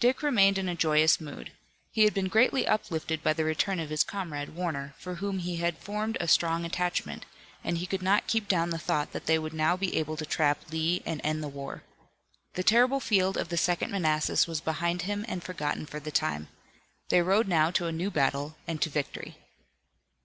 Dick 0.00 0.20
remained 0.24 0.58
in 0.58 0.68
a 0.68 0.74
joyous 0.74 1.20
mood. 1.20 1.52
He 1.92 2.02
had 2.02 2.12
been 2.12 2.26
greatly 2.26 2.66
uplifted 2.66 3.22
by 3.22 3.32
the 3.34 3.44
return 3.44 3.78
of 3.78 3.88
his 3.88 4.02
comrade, 4.02 4.48
Warner, 4.56 4.96
for 4.98 5.14
whom 5.14 5.38
he 5.38 5.58
had 5.58 5.78
formed 5.78 6.16
a 6.18 6.26
strong 6.26 6.64
attachment, 6.64 7.24
and 7.62 7.78
he 7.78 7.86
could 7.86 8.02
not 8.02 8.26
keep 8.26 8.48
down 8.48 8.70
the 8.70 8.78
thought 8.80 9.12
that 9.12 9.26
they 9.26 9.38
would 9.38 9.52
now 9.54 9.76
be 9.76 9.96
able 9.96 10.16
to 10.16 10.26
trap 10.26 10.72
Lee 10.72 11.04
and 11.06 11.20
end 11.22 11.40
the 11.40 11.46
war. 11.46 11.84
The 12.54 12.64
terrible 12.64 12.98
field 12.98 13.36
of 13.36 13.48
the 13.48 13.56
Second 13.56 13.92
Manassas 13.92 14.48
was 14.48 14.60
behind 14.60 15.02
him 15.02 15.24
and 15.28 15.40
forgotten 15.40 15.86
for 15.86 16.00
the 16.00 16.10
time. 16.10 16.48
They 17.08 17.22
rode 17.22 17.46
now 17.46 17.70
to 17.70 17.86
a 17.86 17.92
new 17.92 18.10
battle 18.10 18.56
and 18.66 18.82
to 18.82 18.90
victory. 18.90 19.36